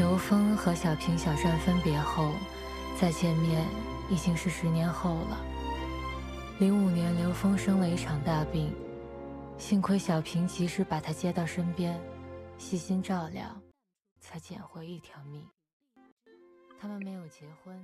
[0.00, 2.32] 刘峰和小平、小善分别后，
[2.98, 3.62] 再见面
[4.08, 5.38] 已经是十年后了。
[6.58, 8.72] 零五年，刘峰生了一场大病，
[9.58, 12.00] 幸亏小平及时把他接到身边，
[12.56, 13.44] 细心照料，
[14.22, 15.46] 才捡回一条命。
[16.80, 17.78] 他们没有结婚。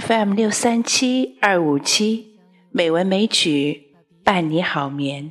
[0.00, 2.40] FM 六三七二五七，
[2.72, 5.30] 美文美曲伴你好眠。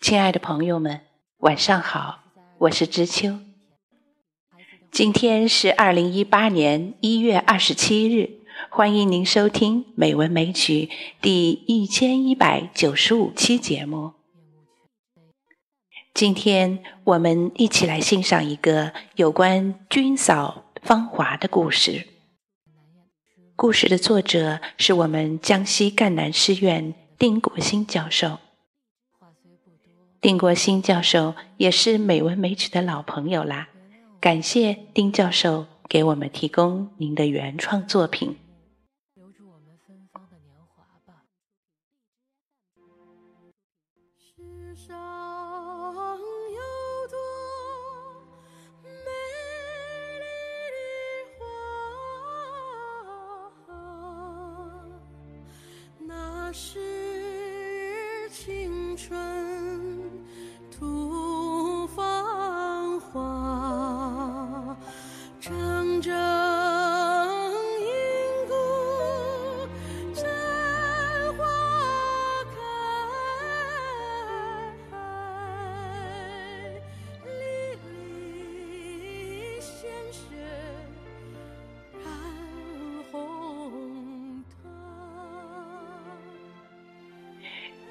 [0.00, 1.02] 亲爱的朋友们，
[1.40, 2.20] 晚上好，
[2.56, 3.38] 我是知秋。
[4.90, 8.40] 今天是二零一八年一月二十七日。
[8.68, 10.86] 欢迎您收听《美文美曲》
[11.22, 14.12] 第一千一百九十五期节目。
[16.12, 22.08] 今天我们一起来欣赏一个有关军嫂芳华的故事。
[23.54, 28.38] 故事的作者是我们江西赣南师院丁国兴教授。
[30.20, 33.68] 丁国兴教授也是《美文美曲》的老朋友啦，
[34.20, 38.36] 感谢丁教授给我们提供您的原创作品。
[39.14, 41.24] 留住我们芬芳的年华吧。
[44.18, 44.94] 世上
[46.52, 46.60] 有
[47.08, 47.16] 朵
[48.82, 48.90] 美
[50.20, 50.26] 丽
[51.38, 51.42] 的
[53.56, 53.64] 花
[56.06, 59.59] 那是青春。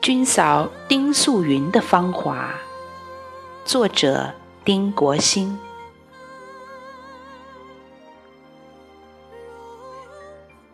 [0.01, 2.53] 军嫂丁素云的芳华，
[3.65, 4.33] 作者
[4.63, 5.59] 丁国兴。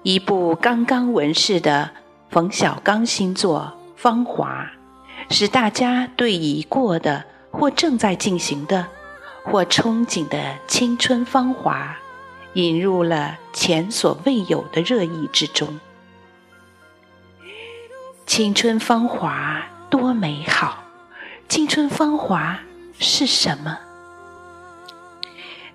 [0.03, 1.89] 一部刚刚问世的
[2.29, 4.69] 冯小刚新作《芳华》，
[5.33, 8.85] 使大家对已过的或正在进行的
[9.44, 11.97] 或憧憬的青春芳华，
[12.53, 15.79] 引入了前所未有的热议之中。
[18.25, 20.84] 青春芳华多美好，
[21.47, 22.59] 青春芳华
[22.97, 23.78] 是什么？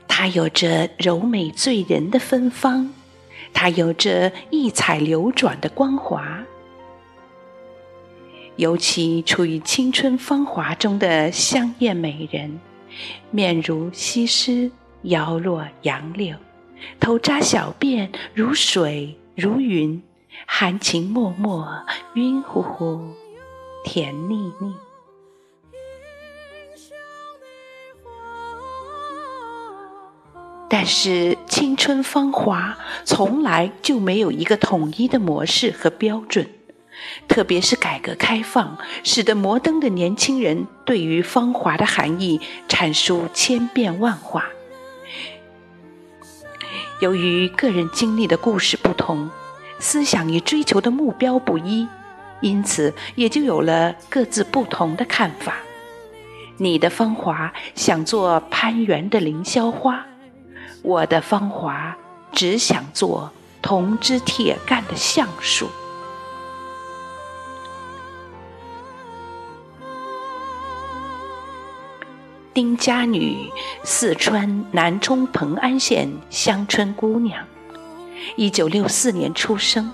[0.09, 2.93] 它有着柔美醉人的芬芳，
[3.55, 6.41] 它有着异彩流转的光华。
[8.57, 12.61] 尤其处于青春芳华中的香艳美人，
[13.31, 14.71] 面如西施，
[15.03, 16.37] 腰若杨柳，
[16.99, 20.03] 头扎小辫如水如云。
[20.47, 21.85] 含情脉脉，
[22.15, 23.15] 晕乎乎，
[23.85, 24.75] 甜腻腻。
[30.69, 36.49] 但是青春芳华从来就没有一个统一的模式和标准，
[37.27, 44.47] 特别是改革开放，使得摩登的年轻人对于芳华的含义阐述千变万化。
[47.01, 49.29] 由于个人经历的故事不同。
[49.81, 51.89] 思想与追求的目标不一，
[52.41, 55.57] 因此也就有了各自不同的看法。
[56.59, 60.05] 你的芳华想做攀援的凌霄花，
[60.83, 61.97] 我的芳华
[62.31, 63.33] 只想做
[63.63, 65.69] 铜枝铁干的橡树。
[72.53, 73.49] 丁家女，
[73.85, 77.43] 四川南充蓬安县乡村姑娘。
[78.37, 79.93] 一九六四年出生，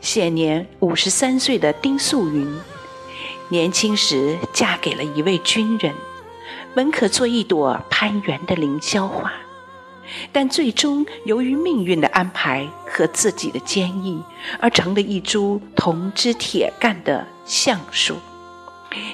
[0.00, 2.48] 现年五十三岁的丁素云，
[3.48, 5.94] 年轻时嫁给了一位军人，
[6.74, 9.32] 本可做一朵攀援的凌霄花，
[10.32, 14.22] 但最终由于命运的安排和自己的坚毅，
[14.60, 18.16] 而成了一株铜枝铁干的橡树，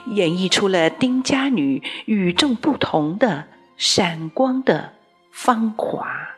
[0.06, 3.44] 演绎出了丁家女与众不同的
[3.76, 4.92] 闪光的
[5.30, 6.37] 芳华。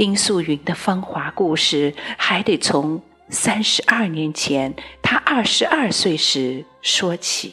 [0.00, 7.52] 丁素云的芳华故事，还得从三十二年前，她二十二岁时说起。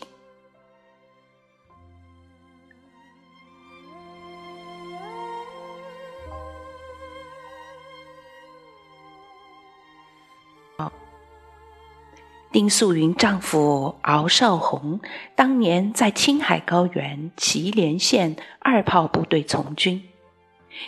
[12.53, 15.01] 丁素云丈夫敖少红
[15.35, 20.01] 当年在青海高原祁连县二炮部队从军，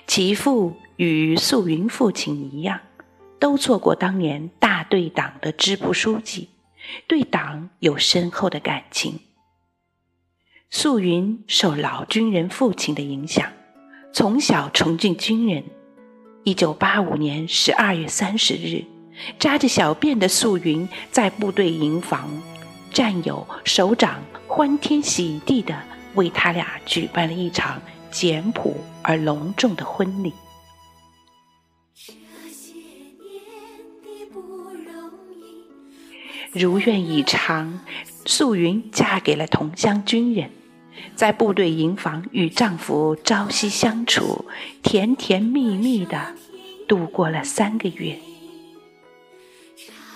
[0.07, 0.75] 其父。
[0.99, 2.81] 与素云父亲一样，
[3.39, 6.49] 都做过当年大队党的支部书记，
[7.07, 9.21] 对党有深厚的感情。
[10.69, 13.49] 素云受老军人父亲的影响，
[14.11, 15.63] 从小崇敬军人。
[16.43, 18.83] 一九八五年十二月三十日，
[19.39, 22.29] 扎着小辫的素云在部队营房，
[22.91, 25.73] 战友首长欢天喜地地
[26.15, 30.33] 为他俩举办了一场简朴而隆重的婚礼。
[36.51, 37.79] 如愿以偿，
[38.25, 40.49] 素云嫁给了同乡军人，
[41.15, 44.45] 在部队营房与丈夫朝夕相处，
[44.81, 46.33] 甜甜蜜蜜的
[46.87, 48.17] 度过了三个月。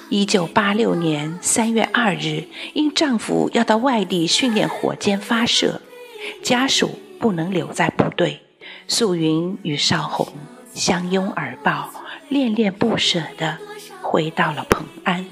[0.10, 5.81] 一九八六年三月二日，因丈夫要到外地训练火箭发射，
[6.44, 8.42] 家属不能留在部队，
[8.86, 10.28] 素云与邵红
[10.74, 11.90] 相拥而抱，
[12.28, 13.58] 恋恋不舍的
[14.02, 15.25] 回到了蓬安。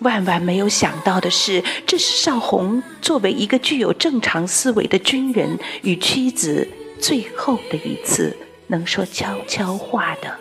[0.00, 6.68] 万万没有想到的是，这是邵红作为一个具有正常思维的军人与妻子
[7.00, 10.36] 最后的一次能说悄悄话的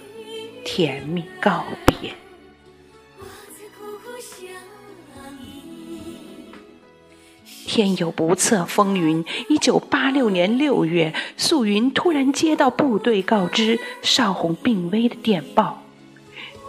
[0.66, 2.21] 甜蜜告别。
[7.74, 15.82] 天有不测风云，一九八六年六月，素云突然接到部队告知邵红病危的电报。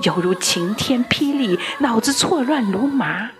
[0.04, 3.32] 犹如晴天霹雳，脑子错乱如麻。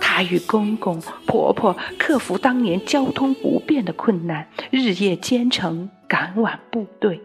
[0.00, 7.20] 她与公公婆婆克服当年交通不便的困难，日夜兼程赶往部队。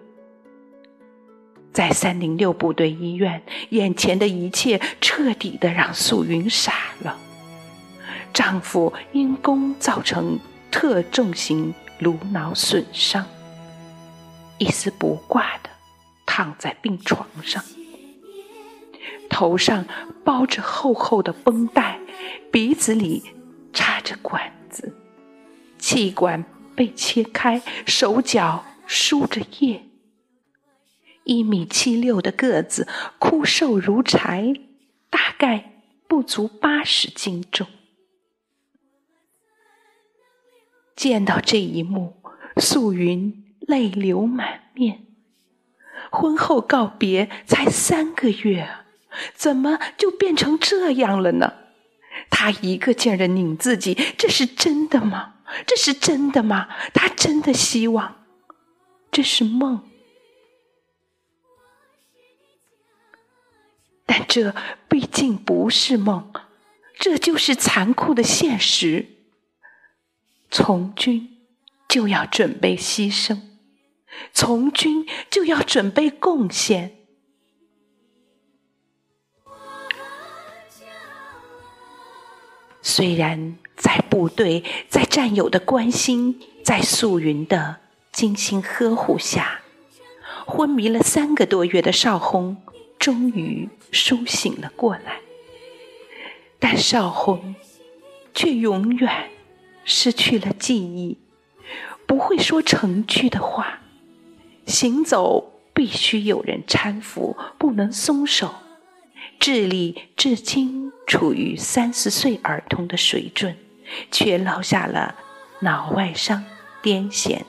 [1.71, 7.17] 在三零六部队医院，眼前的一切彻底的让素云傻了。
[8.33, 10.39] 丈夫因公造成
[10.71, 13.25] 特重型颅脑损伤，
[14.57, 15.69] 一丝不挂的
[16.25, 17.63] 躺在病床上。
[19.29, 19.85] 头上
[20.23, 21.99] 包着厚厚的绷带，
[22.51, 23.23] 鼻子里
[23.73, 24.93] 插着管子，
[25.77, 26.43] 气管
[26.75, 29.85] 被切开，手脚输着液。
[31.25, 32.87] 一米七六的个子，
[33.19, 34.53] 枯瘦如柴，
[35.09, 35.73] 大概
[36.07, 37.67] 不足八十斤重。
[40.99, 42.21] 见到这一幕，
[42.57, 45.05] 素云泪流满面。
[46.11, 48.69] 婚后告别才三个月！
[49.33, 51.53] 怎么就变成这样了呢？
[52.29, 55.35] 他一个劲儿的拧自己，这是真的吗？
[55.65, 56.67] 这是真的吗？
[56.93, 58.25] 他真的希望
[59.09, 59.81] 这是梦，
[64.05, 64.53] 但这
[64.89, 66.33] 毕竟不是梦，
[66.99, 69.15] 这就是残酷的现实。
[70.51, 71.37] 从军
[71.87, 73.39] 就要准备牺牲，
[74.33, 76.95] 从军就要准备贡献。
[82.81, 87.77] 虽然在部队，在战友的关心，在素云的
[88.11, 89.61] 精心呵护下，
[90.47, 92.57] 昏迷了三个多月的邵红
[92.97, 95.21] 终于苏醒了过来，
[96.57, 97.53] 但邵红
[98.33, 99.29] 却永远
[99.91, 101.17] 失去了记忆，
[102.05, 103.79] 不会说成句的话，
[104.67, 108.53] 行走必须有人搀扶，不能松手。
[109.39, 113.57] 智力至今处于三四岁儿童的水准，
[114.11, 115.15] 却落下了
[115.61, 116.45] 脑外伤、
[116.83, 117.41] 癫痫。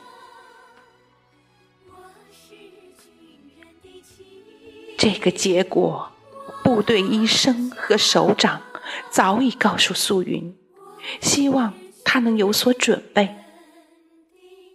[4.97, 6.11] 这个结果，
[6.65, 8.63] 部队医生和首长
[9.11, 10.57] 早已告诉素云，
[11.21, 11.75] 希望
[12.13, 13.37] 他能有所准备。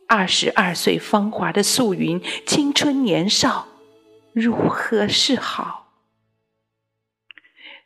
[0.08, 3.68] 二十二岁芳华的素云，青春年少，
[4.32, 5.92] 如何是好？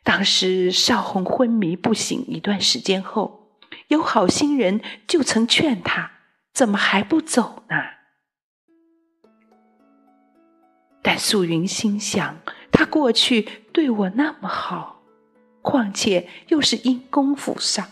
[0.04, 6.12] 当时邵红昏迷不醒一段时间后，有好心人就曾劝他
[6.54, 7.76] ：“怎么还不走呢？”
[11.02, 12.38] 但素云心想，
[12.70, 13.42] 他过去
[13.72, 15.02] 对我那么好，
[15.60, 17.88] 况且又是因公府上，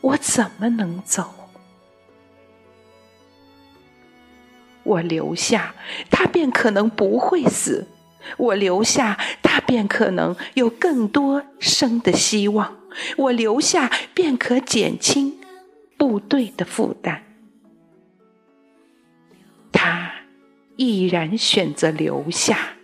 [0.00, 1.34] 我怎么能走？
[4.84, 5.74] 我留下，
[6.10, 7.86] 他便可能不会死。
[8.36, 12.74] 我留下，他便可能有更多生的希望；
[13.16, 15.38] 我留下，便可减轻
[15.96, 17.22] 部队的负担。
[19.72, 20.10] 他
[20.76, 22.77] 毅然选择留下。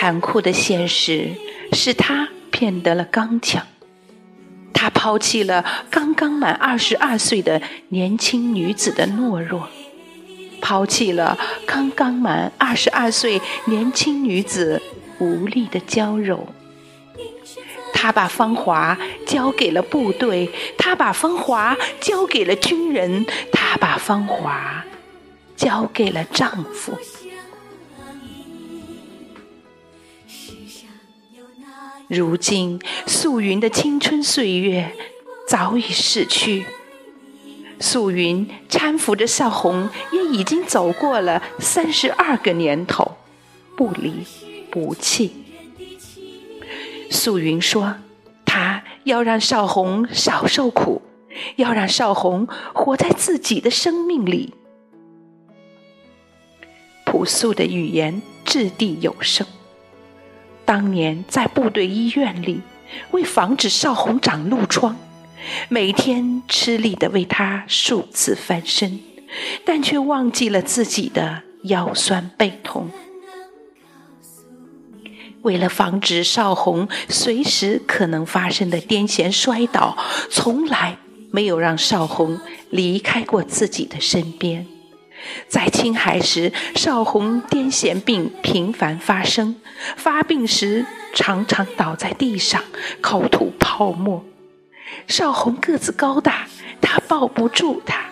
[0.00, 1.32] 残酷的现实
[1.72, 3.66] 使他变得了刚强。
[4.72, 9.68] 他抛弃了刚刚满二十二岁的年轻女子的懦弱，
[10.60, 11.36] 抛弃了
[11.66, 14.80] 刚刚满二十二岁年轻女子
[15.18, 16.46] 无力的娇柔。
[17.92, 24.84] 他把芳华交给了部队，他把芳华交给了军人，他把芳华
[25.56, 26.96] 交给了丈夫。
[32.08, 34.90] 如今，素云的青春岁月
[35.46, 36.64] 早已逝去，
[37.78, 43.18] 素云搀扶着少红，也已经走过了三十二个年头，
[43.76, 44.24] 不离
[44.70, 45.32] 不弃。
[47.10, 47.96] 素云说
[48.46, 51.02] ：“她要让少红少受苦，
[51.56, 54.54] 要让少红活在自己的生命里。”
[57.04, 59.46] 朴素的语言掷地有声。
[60.68, 62.60] 当年在部队医院里，
[63.12, 64.94] 为防止少红长褥疮，
[65.70, 69.00] 每天吃力的为她数次翻身，
[69.64, 72.90] 但却忘记了自己的腰酸背痛。
[75.40, 79.96] 为了防止少红随时可能发生的癫痫摔倒，
[80.30, 80.98] 从来
[81.30, 84.66] 没有让少红离开过自己的身边。
[85.48, 89.56] 在青海时，少红癫痫病频繁发生，
[89.96, 90.84] 发病时
[91.14, 92.62] 常常倒在地上，
[93.00, 94.24] 口吐泡沫。
[95.06, 96.46] 少红个子高大，
[96.80, 98.06] 他抱不住他，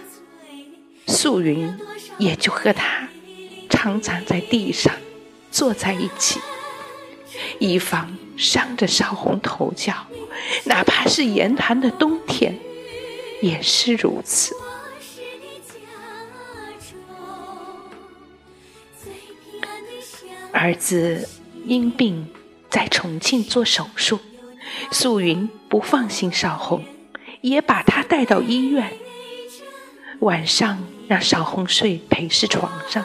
[1.07, 1.75] 素云
[2.19, 3.09] 也就和他
[3.71, 4.93] 常常在地上
[5.51, 6.41] 坐在一起。
[7.59, 9.95] 以防伤着少红头脚，
[10.65, 12.59] 哪怕是严寒的冬天，
[13.41, 14.55] 也是如此。
[20.57, 21.29] 儿子
[21.67, 22.27] 因病
[22.71, 24.19] 在重庆做手术，
[24.91, 26.83] 素云不放心少红，
[27.43, 28.91] 也把他带到医院。
[30.21, 33.05] 晚上让少红睡陪侍床上，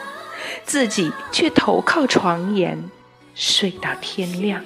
[0.64, 2.90] 自己却头靠床沿。
[3.34, 4.62] 睡到天亮，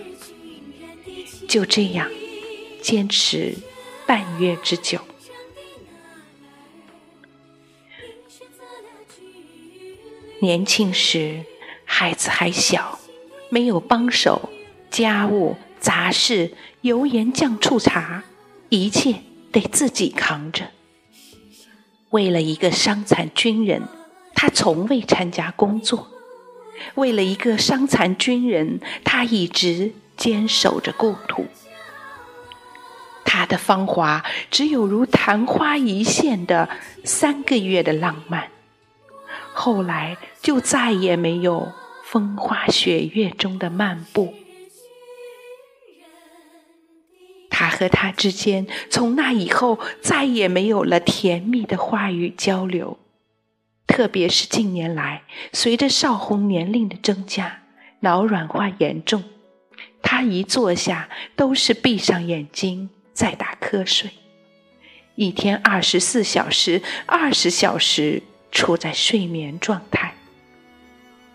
[1.49, 2.09] 就这样
[2.83, 3.55] 坚持
[4.07, 4.99] 半月之久。
[10.40, 11.45] 年轻时，
[11.87, 12.99] 孩子还小，
[13.49, 14.50] 没有帮手，
[14.90, 16.52] 家务杂事、
[16.83, 18.25] 油盐酱醋茶，
[18.69, 20.66] 一切得自己扛着。
[22.11, 23.83] 为了一个伤残军人，
[24.35, 26.09] 他从未参加工作。
[26.97, 31.47] 为了一个伤残军人，他一直坚守着故土。
[33.25, 36.69] 他的芳华只有如昙花一现的
[37.05, 38.50] 三个月的浪漫，
[39.59, 41.73] 后来就再也没有
[42.05, 44.35] 风花雪月中的漫步。
[47.49, 52.99] 他和他之间，从那以后再也没有了甜蜜的话语交流。
[53.87, 55.23] 特别是近年来，
[55.55, 57.63] 随着少红年龄的增加，
[58.01, 59.25] 脑软化严重，
[60.03, 64.11] 他一坐下都是闭上眼睛在打瞌睡，
[65.15, 68.23] 一天二十四小时，二十小时
[68.57, 70.15] 处在睡眠状态，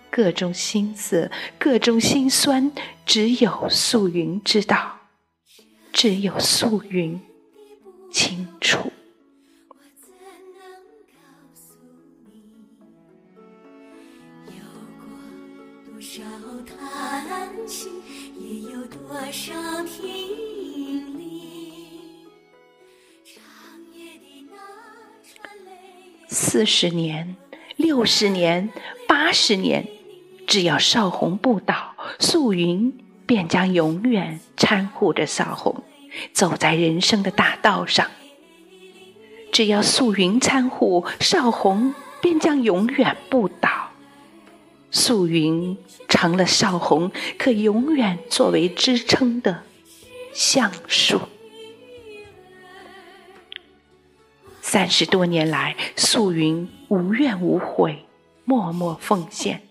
[0.09, 2.71] 各种心思，各种心酸，
[3.05, 4.97] 只有素云知道，
[5.93, 7.21] 只有素云
[8.11, 8.91] 清楚。
[26.51, 27.37] 四十年、
[27.77, 28.71] 六十年、
[29.07, 29.87] 八十年，
[30.45, 32.93] 只要少红不倒，素云
[33.25, 35.81] 便将永远搀护着少红，
[36.33, 38.05] 走在人生的大道上。
[39.53, 43.91] 只要素云搀护少红，便将永远不倒。
[44.91, 45.77] 素云
[46.09, 49.63] 成了少红可永远作为支撑的
[50.33, 51.21] 橡树。
[54.71, 58.05] 三十多年来，素云无怨无悔，
[58.45, 59.63] 默默奉献，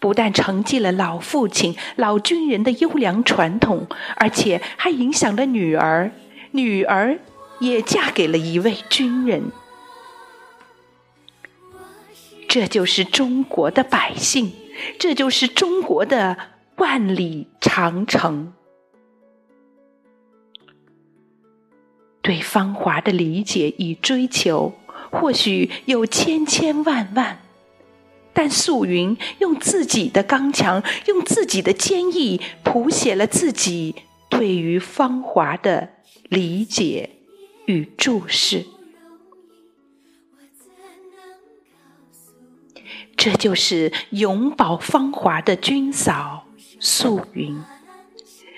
[0.00, 6.10] 不但承继了老父亲、老军人的优良传统，而且还影响了女儿，
[6.50, 7.20] 女儿
[7.60, 9.52] 也嫁给了一位军人。
[12.48, 14.50] 这就是中国的百姓，
[14.98, 16.36] 这就是中国的
[16.78, 18.52] 万里长城。
[22.28, 24.74] 对芳华的理解与追求，
[25.10, 27.38] 或许有千千万万，
[28.34, 33.94] 但素云用自己的刚强，用自己的坚毅，谱写了自己
[34.28, 35.88] 对于芳华的
[36.28, 37.08] 理解
[37.64, 38.66] 与注释。
[43.16, 46.46] 这就是永葆芳华的军嫂
[46.78, 47.58] 素云，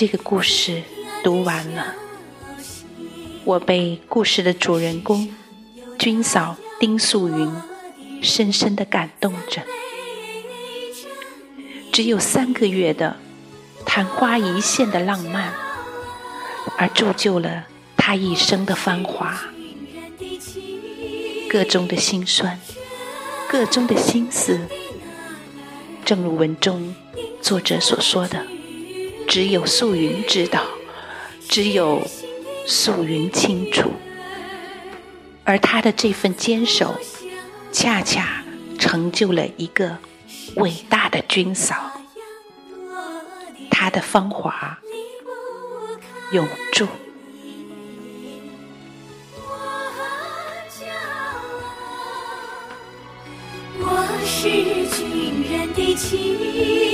[0.00, 0.82] 这个故事
[1.22, 1.94] 读完了，
[3.44, 5.28] 我被故事的主人公
[5.98, 7.52] 军嫂丁素云
[8.22, 9.60] 深深的感动着。
[11.92, 13.14] 只有三个月的
[13.84, 15.52] 昙花一现的浪漫，
[16.78, 19.38] 而铸就了他一生的芳华。
[21.50, 22.58] 个中的心酸，
[23.50, 24.60] 个中的心思，
[26.06, 26.94] 正如文中
[27.42, 28.46] 作者所说的，
[29.30, 30.64] 只有素云知道，
[31.48, 32.02] 只有
[32.66, 33.92] 素云清楚。
[35.44, 36.96] 而他的这份坚守，
[37.70, 38.42] 恰恰
[38.76, 39.98] 成就了一个。
[40.56, 41.92] 伟大的军嫂，
[43.70, 44.76] 她的芳华
[46.32, 46.88] 永驻。
[53.78, 54.48] 我是
[54.96, 56.89] 军人的妻，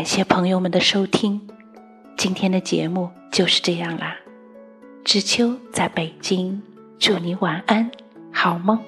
[0.00, 1.46] 感谢朋友们的收听，
[2.16, 4.16] 今天的节目就是这样啦。
[5.04, 6.62] 知秋在北京，
[6.98, 7.90] 祝你晚安，
[8.32, 8.78] 好梦。